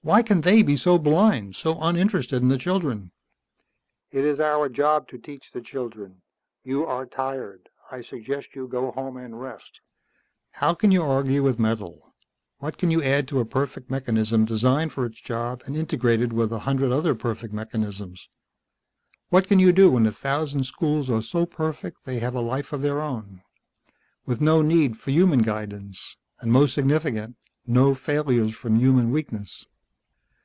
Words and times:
Why 0.00 0.22
can 0.22 0.40
they 0.40 0.62
be 0.62 0.74
so 0.78 0.96
blind, 0.96 1.54
so 1.54 1.78
uninterested 1.82 2.40
in 2.40 2.48
the 2.48 2.56
children?" 2.56 3.12
"It 4.10 4.24
is 4.24 4.40
our 4.40 4.70
job 4.70 5.06
to 5.08 5.18
teach 5.18 5.50
the 5.52 5.60
children. 5.60 6.22
You 6.64 6.86
are 6.86 7.04
tired. 7.04 7.68
I 7.92 8.00
suggest 8.00 8.54
you 8.54 8.66
go 8.66 8.90
home 8.90 9.18
and 9.18 9.38
rest." 9.38 9.80
How 10.52 10.72
can 10.72 10.90
you 10.92 11.02
argue 11.02 11.42
with 11.42 11.58
metal? 11.58 12.14
What 12.56 12.78
can 12.78 12.90
you 12.90 13.02
add 13.02 13.28
to 13.28 13.40
a 13.40 13.44
perfect 13.44 13.90
mechanism, 13.90 14.46
designed 14.46 14.94
for 14.94 15.04
its 15.04 15.20
job, 15.20 15.60
and 15.66 15.76
integrated 15.76 16.32
with 16.32 16.54
a 16.54 16.60
hundred 16.60 16.90
other 16.90 17.14
perfect 17.14 17.52
mechanisms? 17.52 18.30
What 19.28 19.46
can 19.46 19.58
you 19.58 19.72
do 19.74 19.90
when 19.90 20.06
a 20.06 20.10
thousand 20.12 20.64
schools 20.64 21.10
are 21.10 21.20
so 21.20 21.44
perfect 21.44 22.06
they 22.06 22.18
have 22.20 22.34
a 22.34 22.40
life 22.40 22.72
of 22.72 22.80
their 22.80 23.02
own, 23.02 23.42
with 24.24 24.40
no 24.40 24.62
need 24.62 24.96
for 24.96 25.10
human 25.10 25.42
guidance, 25.42 26.16
and, 26.40 26.50
most 26.50 26.72
significant, 26.72 27.36
no 27.66 27.94
failures 27.94 28.54
from 28.56 28.76
human 28.76 29.10
weakness? 29.10 29.66